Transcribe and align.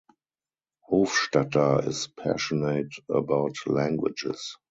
Hofstadter 0.89 1.87
is 1.87 2.07
passionate 2.07 2.91
about 3.07 3.53
languages. 3.67 4.57